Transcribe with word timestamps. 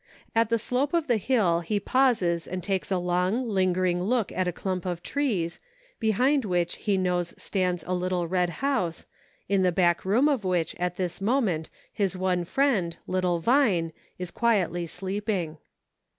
At 0.33 0.49
the 0.49 0.57
slope 0.57 0.95
of 0.95 1.05
the 1.05 1.17
hill 1.17 1.59
he 1.59 1.79
pauses 1.79 2.47
and 2.47 2.63
takes 2.63 2.89
a 2.89 2.97
long, 2.97 3.47
lingering 3.47 4.01
look 4.01 4.31
at 4.31 4.47
a 4.47 4.51
clump 4.51 4.83
of 4.83 5.03
trees, 5.03 5.59
behind 5.99 6.43
which 6.43 6.77
he 6.77 6.97
knows 6.97 7.35
stands 7.37 7.83
a 7.85 7.93
little 7.93 8.27
red 8.27 8.49
house, 8.65 9.05
in 9.47 9.61
the 9.61 9.71
back 9.71 10.03
room 10.03 10.27
of 10.27 10.43
which 10.43 10.73
at 10.79 10.95
this 10.95 11.21
moment 11.21 11.69
his 11.93 12.17
one 12.17 12.45
friend, 12.45 12.97
little 13.05 13.37
Vine, 13.37 13.93
is 14.17 14.31
quietly 14.31 14.87
sleeping. 14.87 15.59